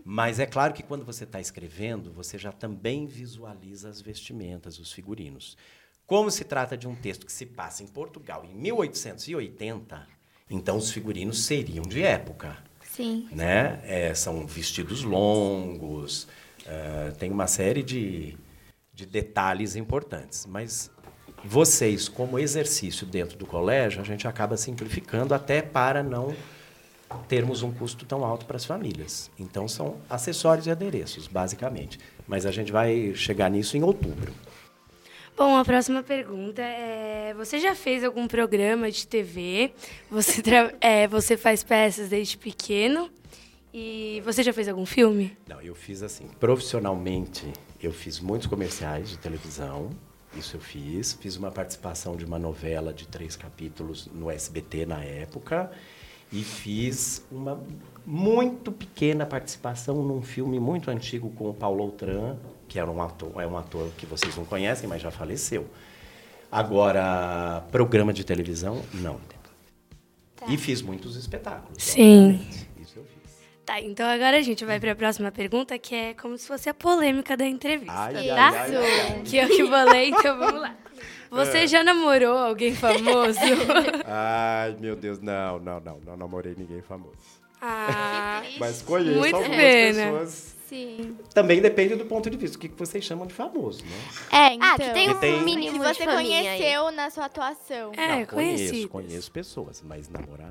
[0.05, 4.91] Mas é claro que quando você está escrevendo, você já também visualiza as vestimentas, os
[4.93, 5.57] figurinos.
[6.07, 10.07] Como se trata de um texto que se passa em Portugal em 1880,
[10.49, 13.29] então os figurinos seriam de época Sim.
[13.31, 13.81] né?
[13.85, 16.27] É, são vestidos longos,
[16.67, 18.37] eh, tem uma série de,
[18.93, 20.47] de detalhes importantes.
[20.47, 20.91] Mas
[21.45, 26.35] vocês, como exercício dentro do colégio, a gente acaba simplificando até para não
[27.29, 29.31] termos um custo tão alto para as famílias.
[29.39, 31.99] Então, são acessórios e adereços, basicamente.
[32.27, 34.33] Mas a gente vai chegar nisso em outubro.
[35.37, 39.73] Bom, a próxima pergunta é: você já fez algum programa de TV?
[40.11, 40.43] Você,
[40.81, 43.11] é, você faz peças desde pequeno?
[43.73, 45.37] E você já fez algum filme?
[45.49, 47.47] Não, eu fiz assim, profissionalmente,
[47.81, 49.91] eu fiz muitos comerciais de televisão,
[50.37, 51.13] isso eu fiz.
[51.15, 55.71] Fiz uma participação de uma novela de três capítulos no SBT na época.
[56.33, 57.61] E fiz uma
[58.07, 62.39] muito pequena participação num filme muito antigo com o Paulo Outram,
[62.69, 65.67] que era um ator, é um ator que vocês não conhecem, mas já faleceu.
[66.51, 69.21] Agora, programa de televisão, não.
[70.49, 71.83] E fiz muitos espetáculos.
[71.83, 72.35] Sim.
[72.35, 72.70] obviamente.
[73.71, 76.69] Tá, então agora a gente vai para a próxima pergunta, que é como se fosse
[76.69, 78.49] a polêmica da entrevista, Ai, tá?
[78.51, 79.23] ai, ai.
[79.25, 80.75] Que eu que bolei, então vamos lá.
[81.31, 81.67] Você É.
[81.69, 83.39] já namorou alguém famoso?
[84.05, 87.15] Ai, meu Deus, não, não, não, não namorei ninguém famoso.
[87.63, 90.03] Ah, Mas conheço Muito algumas pena.
[90.05, 90.57] pessoas.
[90.69, 91.17] Sim.
[91.33, 93.91] Também depende do ponto de vista, o que vocês chamam de famoso, né?
[94.33, 94.69] É, então.
[94.69, 96.59] Ah, que tem Que um tem- mínimo que de você faminha aí.
[96.59, 97.93] conheceu na sua atuação.
[97.97, 100.51] É, não, conheço, conheço pessoas, mas namorar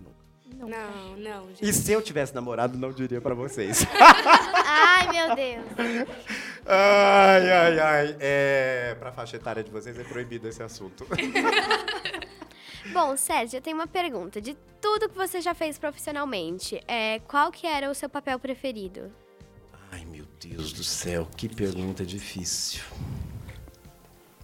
[0.58, 0.68] não.
[0.68, 1.68] Não, não, gente.
[1.68, 3.86] E se eu tivesse namorado, não diria pra vocês.
[4.66, 5.66] Ai, meu Deus.
[6.66, 8.18] ai, ai, ai.
[8.20, 11.06] É, pra faixa etária de vocês é proibido esse assunto.
[12.94, 14.42] Bom, Sérgio, eu tenho uma pergunta.
[14.42, 19.12] De tudo que você já fez profissionalmente, é, qual que era o seu papel preferido?
[19.92, 22.82] Ai, meu Deus do céu, que pergunta difícil.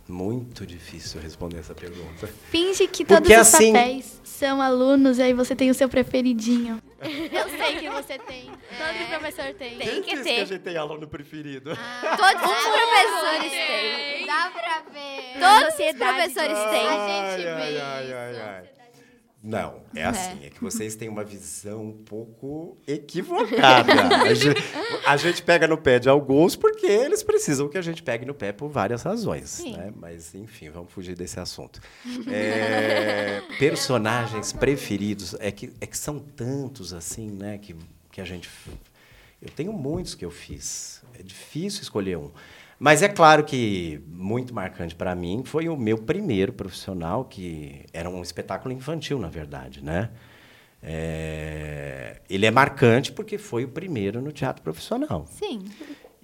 [0.08, 2.30] Muito difícil responder essa pergunta.
[2.52, 5.90] Finge que Porque todos os assim- papéis são alunos e aí você tem o seu
[5.90, 6.80] preferidinho.
[7.02, 8.46] Eu sei que você tem.
[8.78, 9.78] Todo professor tem.
[9.78, 10.42] Tem que Diz que ter.
[10.42, 11.72] a gente tem aluno preferido.
[11.76, 14.28] Todos os professores têm.
[14.28, 15.40] Dá pra ver.
[15.40, 16.88] Todos os professores têm.
[16.88, 18.75] A gente Ai, vê ai, ai, ai, ai.
[19.46, 23.94] Não, é assim, é que vocês têm uma visão um pouco equivocada.
[24.26, 24.62] A gente,
[25.06, 28.34] a gente pega no pé de alguns porque eles precisam que a gente pegue no
[28.34, 29.64] pé por várias razões.
[29.64, 29.94] Né?
[29.96, 31.80] Mas, enfim, vamos fugir desse assunto.
[32.28, 37.60] É, personagens preferidos, é que, é que são tantos assim, né?
[37.60, 37.76] Que,
[38.12, 38.50] que a gente.
[39.40, 41.04] Eu tenho muitos que eu fiz.
[41.20, 42.32] É difícil escolher um.
[42.78, 48.10] Mas é claro que muito marcante para mim foi o meu primeiro profissional, que era
[48.10, 50.10] um espetáculo infantil, na verdade, né?
[50.84, 55.26] É, ele é marcante porque foi o primeiro no teatro profissional.
[55.32, 55.64] Sim.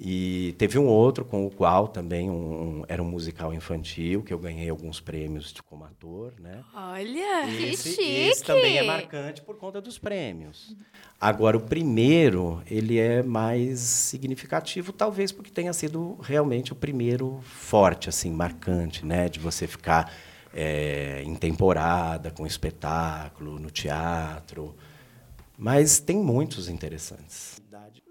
[0.04, 2.34] E teve um outro com o qual também um,
[2.80, 6.64] um- era um musical infantil, que eu ganhei alguns prêmios de- como ator, né?
[6.74, 10.76] Olha, Esse, esse também é marcante por conta dos prêmios.
[11.20, 18.10] Agora, o primeiro, ele é mais significativo, talvez porque tenha sido realmente o primeiro forte,
[18.10, 19.30] assim, marcante, né?
[19.30, 20.12] De você ficar
[20.52, 24.76] é, em temporada, com espetáculo, no teatro.
[25.56, 27.61] Mas tem muitos interessantes.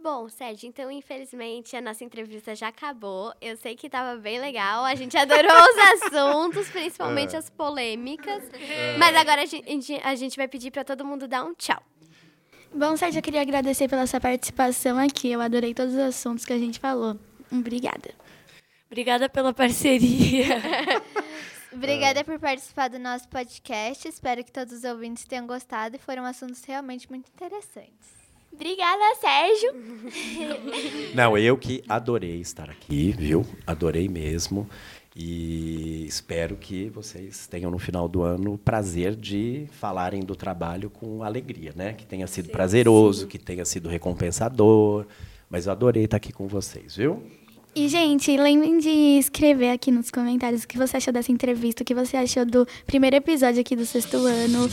[0.02, 3.34] Bom, Sérgio, então infelizmente a nossa entrevista já acabou.
[3.40, 7.38] Eu sei que estava bem legal, a gente adorou os assuntos, principalmente É.
[7.38, 8.42] as polêmicas.
[8.54, 8.96] É.
[8.96, 11.82] Mas agora a gente, a gente vai pedir para todo mundo dar um tchau.
[12.72, 15.30] Bom, Sérgio, eu queria agradecer pela sua participação aqui.
[15.32, 17.18] Eu adorei todos os assuntos que a gente falou.
[17.52, 18.14] Obrigada.
[18.86, 20.46] Obrigada pela parceria.
[21.72, 24.08] Obrigada por participar do nosso podcast.
[24.08, 28.19] Espero que todos os ouvintes tenham gostado e foram assuntos realmente muito interessantes.
[28.52, 29.72] Obrigada, Sérgio.
[31.14, 33.46] Não, eu que adorei estar aqui, viu?
[33.66, 34.68] Adorei mesmo.
[35.14, 40.88] E espero que vocês tenham no final do ano o prazer de falarem do trabalho
[40.88, 41.92] com alegria, né?
[41.94, 45.06] Que tenha sido prazeroso, que tenha sido recompensador.
[45.48, 47.22] Mas eu adorei estar aqui com vocês, viu?
[47.74, 51.86] E, gente, lembrem de escrever aqui nos comentários o que você achou dessa entrevista, o
[51.86, 54.68] que você achou do primeiro episódio aqui do sexto ano.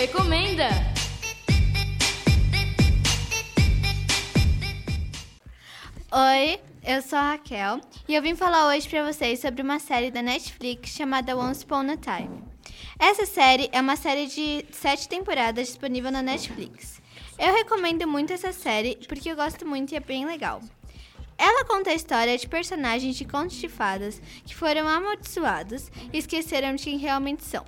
[0.00, 0.66] Recomenda.
[6.10, 10.10] Oi, eu sou a Raquel e eu vim falar hoje pra vocês sobre uma série
[10.10, 12.42] da Netflix chamada Once Upon a Time.
[12.98, 17.02] Essa série é uma série de sete temporadas disponível na Netflix.
[17.38, 20.62] Eu recomendo muito essa série porque eu gosto muito e é bem legal.
[21.36, 26.74] Ela conta a história de personagens de contos de fadas que foram amaldiçoados e esqueceram
[26.74, 27.66] de quem realmente são.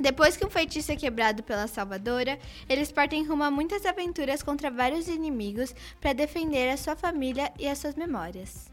[0.00, 4.70] Depois que um feitiço é quebrado pela Salvadora, eles partem rumo a muitas aventuras contra
[4.70, 8.70] vários inimigos para defender a sua família e as suas memórias.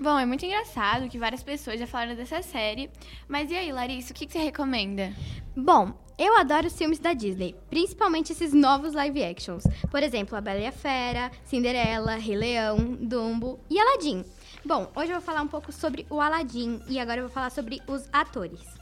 [0.00, 2.90] Bom, é muito engraçado que várias pessoas já falaram dessa série.
[3.28, 5.12] Mas e aí, Larissa, o que, que você recomenda?
[5.54, 9.64] Bom, eu adoro os filmes da Disney, principalmente esses novos live actions.
[9.90, 14.24] Por exemplo, A Bela e a Fera, Cinderela, Rei Leão, Dumbo e Aladdin.
[14.64, 17.50] Bom, hoje eu vou falar um pouco sobre o Aladdin e agora eu vou falar
[17.50, 18.81] sobre os atores.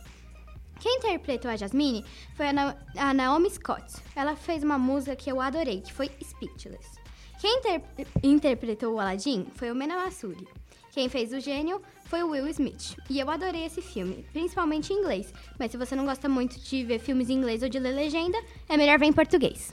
[0.81, 3.85] Quem interpretou a Jasmine foi a, Na a Naomi Scott.
[4.16, 6.99] Ela fez uma música que eu adorei, que foi Speechless.
[7.40, 7.83] Quem inter
[8.23, 10.47] interpretou o Aladdin foi o Mena Massouri.
[10.93, 12.97] Quem fez o gênio foi o Will Smith.
[13.09, 15.33] E eu adorei esse filme, principalmente em inglês.
[15.59, 18.37] Mas se você não gosta muito de ver filmes em inglês ou de ler legenda,
[18.69, 19.73] é melhor ver em português.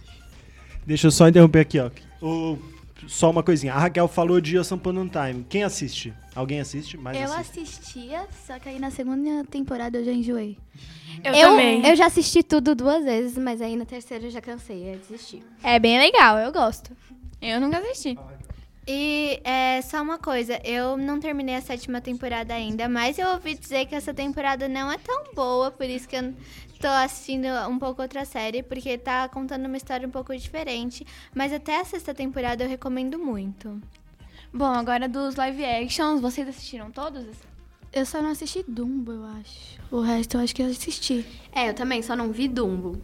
[0.85, 1.89] Deixa eu só interromper aqui, ó.
[2.21, 2.57] O-
[3.07, 3.73] só uma coisinha.
[3.73, 5.45] A Raquel falou de Once Upon a Time.
[5.49, 6.13] Quem assiste?
[6.33, 6.97] Alguém assiste?
[6.97, 7.79] Mais eu assiste.
[7.79, 10.57] assistia, só que aí na segunda temporada eu já enjoei.
[11.23, 11.33] Eu,
[11.89, 15.43] eu já assisti tudo duas vezes, mas aí na terceira eu já cansei, eu desisti.
[15.63, 16.95] É bem legal, eu gosto.
[17.41, 18.17] Eu nunca assisti.
[18.87, 23.53] E é só uma coisa, eu não terminei a sétima temporada ainda, mas eu ouvi
[23.53, 26.33] dizer que essa temporada não é tão boa, por isso que eu
[26.79, 31.05] tô assistindo um pouco outra série, porque tá contando uma história um pouco diferente.
[31.35, 33.81] Mas até a sexta temporada eu recomendo muito.
[34.53, 37.25] Bom, agora dos live actions, vocês assistiram todos?
[37.91, 39.81] Eu só não assisti Dumbo, eu acho.
[39.91, 41.25] O resto eu acho que eu assisti.
[41.51, 43.01] É, eu também só não vi Dumbo.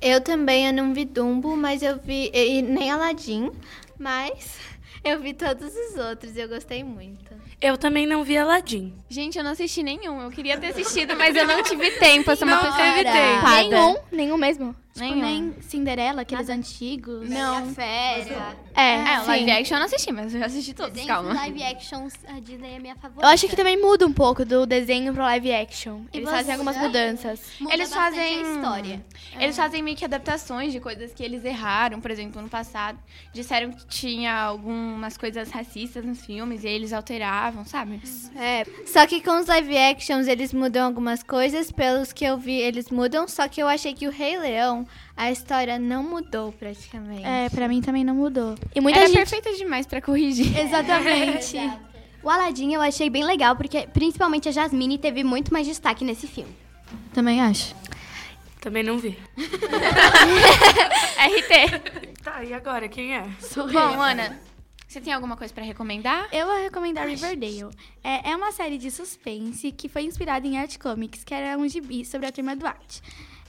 [0.00, 2.30] Eu também eu não vi Dumbo, mas eu vi.
[2.32, 3.50] E nem Aladdin,
[3.98, 4.58] mas
[5.04, 7.30] eu vi todos os outros e eu gostei muito.
[7.60, 8.94] Eu também não vi Aladdin.
[9.10, 10.22] Gente, eu não assisti nenhum.
[10.22, 12.30] Eu queria ter assistido, mas eu não tive tempo.
[12.30, 13.48] Eu sou uma Não pessoa teve tempo.
[13.48, 14.74] Nenhum, nenhum mesmo.
[14.92, 17.28] Tipo, nem Cinderela, aqueles antigos.
[17.28, 17.72] Não.
[17.74, 18.56] Fera.
[18.74, 21.32] É, É, é, live action eu não assisti, mas eu já assisti todos, Desenhos calma.
[21.34, 23.24] live actions, a Disney é minha favorita.
[23.26, 26.02] Eu acho que também muda um pouco do desenho pro live action.
[26.12, 27.40] E Eles você- fazem algumas mudanças.
[27.60, 29.04] Muda eles fazem a história.
[29.38, 32.98] Eles fazem meio que adaptações de coisas que eles erraram, por exemplo, no passado.
[33.32, 38.00] Disseram que tinha algumas coisas racistas nos filmes e eles alteravam, sabe?
[38.36, 42.52] É, só que com os live actions eles mudam algumas coisas, pelos que eu vi
[42.60, 44.79] eles mudam, só que eu achei que o Rei Leão,
[45.16, 47.24] a história não mudou praticamente.
[47.24, 48.54] É, pra mim também não mudou.
[48.74, 49.16] E muita Era gente...
[49.16, 50.54] perfeita demais pra corrigir.
[50.58, 51.56] Exatamente.
[52.22, 56.26] o Aladdin eu achei bem legal, porque principalmente a Jasmine teve muito mais destaque nesse
[56.26, 56.54] filme.
[57.12, 57.74] Também acho.
[58.60, 59.16] Também não vi.
[61.16, 62.22] RT.
[62.22, 62.88] Tá, e agora?
[62.88, 63.24] Quem é?
[63.72, 64.38] Bom, Ana,
[64.90, 66.28] você tem alguma coisa pra recomendar?
[66.32, 67.70] Eu vou recomendar Riverdale.
[68.02, 71.68] É, é uma série de suspense que foi inspirada em Art Comics, que era um
[71.68, 72.98] gibi sobre a turma do Art.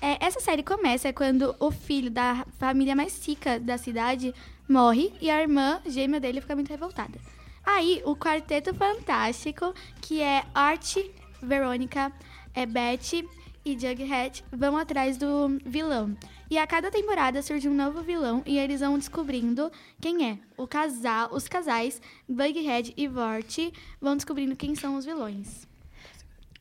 [0.02, 4.34] É, essa série começa quando o filho da família mais rica da cidade
[4.68, 7.20] morre e a irmã gêmea dele fica muito revoltada.
[7.64, 10.98] Aí, o quarteto fantástico, que é Art,
[11.40, 12.12] Verônica,
[12.56, 13.30] é Betty
[13.64, 16.18] e Jughead, vão atrás do vilão.
[16.50, 20.40] E a cada temporada surge um novo vilão e eles vão descobrindo quem é.
[20.58, 23.60] O casal, os casais, Bughead e Vort,
[24.02, 25.68] vão descobrindo quem são os vilões.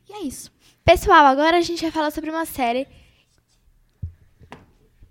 [0.07, 0.51] E é isso.
[0.85, 2.87] Pessoal, agora a gente vai falar sobre uma série.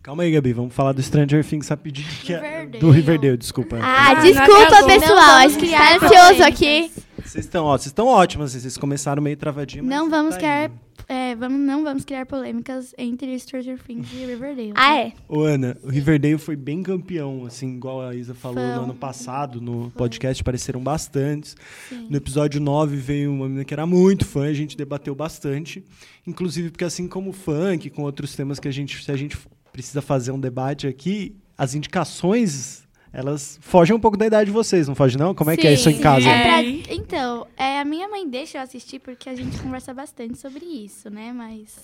[0.02, 2.08] Calma aí, Gabi, vamos falar do Stranger Things rapidinho.
[2.22, 2.78] que é- Riverdale.
[2.78, 3.78] do Riverdale, desculpa.
[3.82, 5.14] Ah, não desculpa, pessoal.
[5.16, 6.46] Não A vamos gente criar tá ansioso polêmicas.
[6.46, 6.90] aqui.
[7.22, 9.84] Vocês estão, ó, vocês estão ótimos, vocês começaram meio travadinho.
[9.84, 10.74] mas Não vamos tá criar, indo.
[11.06, 14.72] é, vamos, não vamos criar polêmicas entre Stranger Things e Riverdale.
[14.74, 15.12] Ah, é?
[15.28, 18.74] Ô, Ana, o Riverdale foi bem campeão, assim, igual a Isa falou Foi.
[18.74, 21.54] no ano passado, no podcast, apareceram bastantes.
[21.90, 22.06] Sim.
[22.08, 25.84] No episódio 9 veio uma menina que era muito fã, a gente debateu bastante.
[26.26, 29.36] Inclusive, porque assim como o funk, com outros temas que a gente, se a gente
[29.72, 34.86] precisa fazer um debate aqui, as indicações, elas fogem um pouco da idade de vocês,
[34.88, 35.34] não fogem não?
[35.34, 36.28] Como é que é isso em Sim, casa?
[36.28, 36.82] É pra- Sim.
[36.90, 41.10] então, é, a minha mãe deixa eu assistir porque a gente conversa bastante sobre isso,
[41.10, 41.32] né?
[41.32, 41.78] Mas.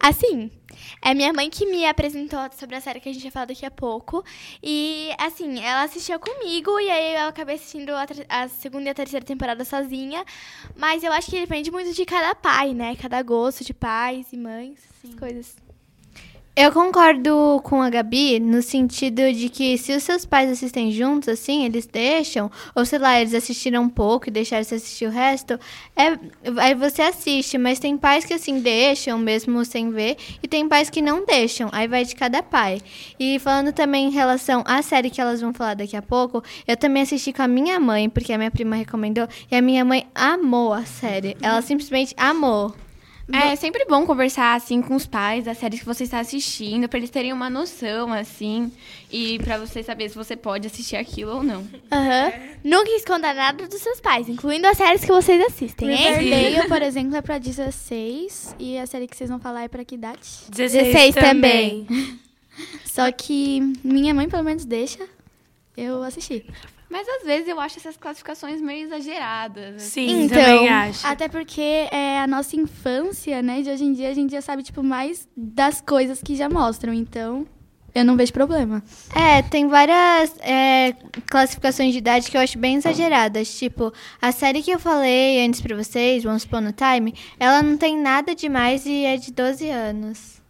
[0.00, 0.50] Assim,
[1.02, 3.64] é minha mãe que me apresentou sobre a série que a gente vai falar daqui
[3.64, 4.24] a pouco.
[4.62, 8.94] E, assim, ela assistiu comigo e aí eu acabei assistindo a, a segunda e a
[8.94, 10.24] terceira temporada sozinha.
[10.76, 12.96] Mas eu acho que depende muito de cada pai, né?
[12.96, 15.56] Cada gosto de pais e mães, essas coisas.
[16.58, 21.28] Eu concordo com a Gabi no sentido de que se os seus pais assistem juntos,
[21.28, 25.10] assim, eles deixam, ou sei lá, eles assistiram um pouco e deixaram você assistir o
[25.10, 25.60] resto,
[25.94, 26.18] é,
[26.56, 30.88] aí você assiste, mas tem pais que assim deixam mesmo sem ver, e tem pais
[30.88, 32.80] que não deixam, aí vai de cada pai.
[33.20, 36.74] E falando também em relação à série que elas vão falar daqui a pouco, eu
[36.74, 40.06] também assisti com a minha mãe, porque a minha prima recomendou, e a minha mãe
[40.14, 41.36] amou a série.
[41.42, 42.85] Ela simplesmente amou.
[43.32, 46.98] É sempre bom conversar, assim, com os pais das séries que você está assistindo, pra
[46.98, 48.70] eles terem uma noção, assim,
[49.10, 51.66] e pra você saber se você pode assistir aquilo ou não.
[51.90, 52.32] Aham.
[52.62, 56.18] Nunca esconda nada dos seus pais, incluindo as séries que vocês assistem, hein?
[56.18, 59.84] Riverdale, por exemplo, é pra 16 e a série que vocês vão falar é pra
[59.84, 60.20] que idade?
[60.50, 61.86] 16 também.
[62.86, 65.06] Só que minha mãe pelo menos deixa
[65.76, 66.46] eu assistir.
[66.96, 69.76] Mas às vezes eu acho essas classificações meio exageradas.
[69.76, 70.08] assim.
[70.08, 71.06] Sim, Então, também acho.
[71.06, 73.60] Até porque é a nossa infância, né?
[73.60, 76.94] De hoje em dia a gente já sabe, tipo, mais das coisas que já mostram.
[76.94, 77.46] Então,
[77.94, 78.82] eu não vejo problema.
[79.14, 80.94] É, tem várias é,
[81.30, 83.58] classificações de idade que eu acho bem exageradas.
[83.58, 87.76] Tipo, a série que eu falei antes pra vocês, Once Upon a Time, ela não
[87.76, 90.40] tem nada demais e é de 12 anos.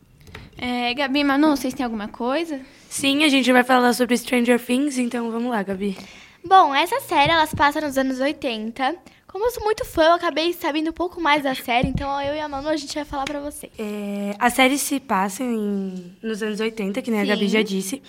[0.57, 2.61] É, Gabi, Manu, vocês têm alguma coisa?
[2.89, 5.99] Sim, a gente vai falar sobre Stranger Things, então vamos lá, Gabi.
[6.49, 8.95] Bom, essa série, elas passam nos anos 80.
[9.27, 12.37] Como eu sou muito fã, eu acabei sabendo um pouco mais da série, então eu
[12.37, 13.73] e a Manu, a gente vai falar pra vocês.
[13.77, 17.31] É, a série se passa em, nos anos 80, que nem a Sim.
[17.31, 18.01] Gabi já disse.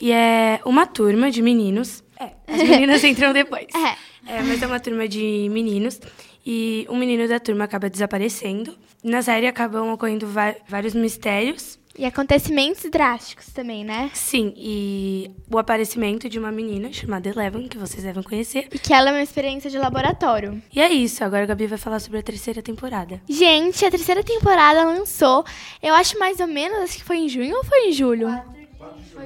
[0.00, 2.02] E é uma turma de meninos.
[2.18, 3.66] É, as meninas entram depois.
[3.74, 4.36] É.
[4.38, 6.00] É, mas é uma turma de meninos.
[6.46, 8.74] E um menino da turma acaba desaparecendo.
[9.04, 10.26] Na série acabam ocorrendo
[10.66, 14.10] vários mistérios E acontecimentos drásticos também, né?
[14.14, 18.68] Sim, e o aparecimento de uma menina chamada Eleven, que vocês devem conhecer.
[18.72, 20.62] E que ela é uma experiência de laboratório.
[20.74, 23.20] E é isso, agora a Gabi vai falar sobre a terceira temporada.
[23.28, 25.44] Gente, a terceira temporada lançou,
[25.82, 28.28] eu acho mais ou menos, acho que foi em junho ou foi em julho?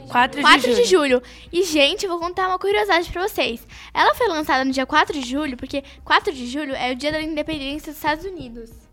[0.09, 0.75] 4 de 4 julho.
[0.75, 1.23] de julho.
[1.53, 3.67] E, gente, eu vou contar uma curiosidade pra vocês.
[3.95, 7.13] Ela foi lançada no dia 4 de julho, porque 4 de julho é o dia
[7.13, 8.86] da independência dos Estados Unidos.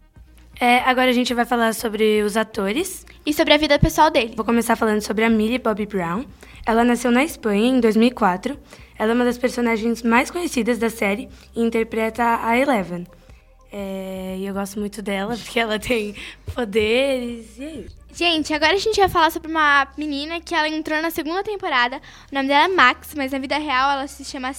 [0.64, 3.05] É, agora a gente vai falar sobre os atores.
[3.26, 4.32] E sobre a vida pessoal dele.
[4.34, 6.24] Vou começar falando sobre a Millie Bobby Brown.
[6.66, 8.57] Ela nasceu na Espanha em 2004.
[8.97, 13.05] Ela é uma das personagens mais conhecidas da série e interpreta a Eleven.
[13.74, 16.16] É, e eu gosto muito dela porque ela tem
[16.55, 17.97] poderes e é isso.
[18.14, 21.99] Gente, agora a gente vai falar sobre uma menina que ela entrou na segunda temporada.
[22.32, 24.53] O nome dela é Max, mas na vida real ela se chama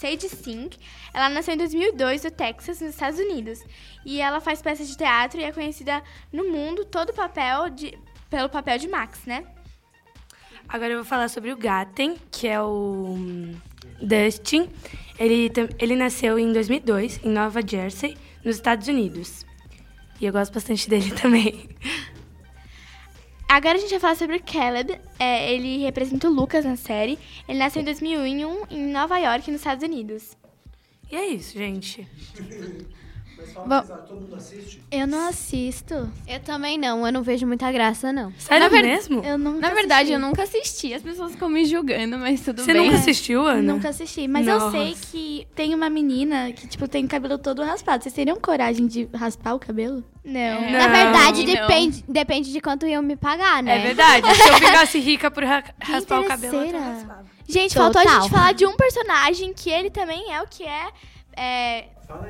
[0.00, 0.70] Sage Singh.
[1.12, 3.62] Ela nasceu em 2002 no Texas, nos Estados Unidos.
[4.04, 7.98] E ela faz peças de teatro e é conhecida no mundo todo papel de,
[8.30, 9.44] pelo papel de Max, né?
[10.66, 13.54] Agora eu vou falar sobre o Gaten, que é o hum,
[14.00, 14.70] Dustin.
[15.18, 19.44] Ele, ele nasceu em 2002, em Nova Jersey, nos Estados Unidos.
[20.18, 21.68] E eu gosto bastante dele também.
[23.50, 25.00] Agora a gente vai falar sobre o Caleb.
[25.18, 27.18] É, ele representa o Lucas na série.
[27.48, 30.36] Ele nasceu em 2001 em Nova York, nos Estados Unidos.
[31.10, 32.06] E é isso, gente.
[33.66, 34.82] Bom, todo mundo assiste?
[34.90, 36.10] Eu não assisto.
[36.26, 38.32] Eu também não, eu não vejo muita graça, não.
[38.38, 39.22] Sério Na ver- mesmo?
[39.24, 40.12] Eu nunca Na verdade, assisti.
[40.12, 40.94] eu nunca assisti.
[40.94, 42.86] As pessoas ficam me julgando, mas tudo Você bem.
[42.86, 43.62] nunca assistiu, Ana?
[43.74, 44.70] Nunca assisti, mas eu Nossa.
[44.76, 48.02] sei que tem uma menina que, tipo, tem o cabelo todo raspado.
[48.02, 50.02] Vocês teriam coragem de raspar o cabelo?
[50.24, 50.40] Não.
[50.40, 50.70] É.
[50.72, 51.52] Na verdade, Não.
[51.66, 53.76] depende, depende de quanto iam me pagar, né?
[53.78, 54.26] É verdade.
[54.34, 57.24] Se eu ficasse rica por ra- raspar o cabelo, eu raspava.
[57.48, 57.92] Gente, Total.
[57.92, 60.88] faltou a gente falar de um personagem que ele também é o que é,
[61.36, 61.84] é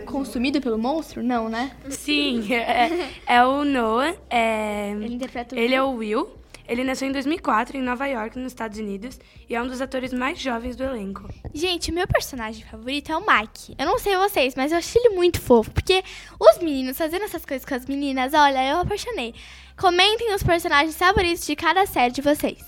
[0.06, 1.22] consumido pelo monstro?
[1.22, 1.76] Não, né?
[1.88, 4.16] Sim, é, é o Noah.
[4.28, 6.40] É, Ele interpreta o ele é o Will.
[6.70, 9.18] Ele nasceu em 2004 em Nova York, nos Estados Unidos,
[9.48, 11.28] e é um dos atores mais jovens do elenco.
[11.52, 13.74] Gente, o meu personagem favorito é o Mike.
[13.76, 15.72] Eu não sei vocês, mas eu acho ele muito fofo.
[15.72, 16.04] Porque
[16.38, 19.34] os meninos fazendo essas coisas com as meninas, olha, eu apaixonei.
[19.76, 22.62] Comentem os personagens favoritos de cada série de vocês.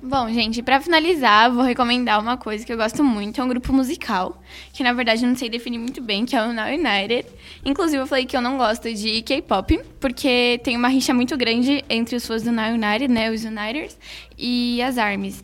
[0.00, 3.72] Bom, gente, pra finalizar, vou recomendar uma coisa que eu gosto muito, é um grupo
[3.72, 4.40] musical,
[4.72, 7.26] que na verdade eu não sei definir muito bem, que é o Now United.
[7.64, 11.84] Inclusive, eu falei que eu não gosto de K-pop, porque tem uma rixa muito grande
[11.90, 13.98] entre os fãs do Now United, né, os Uniters,
[14.38, 15.42] e as ARMYs.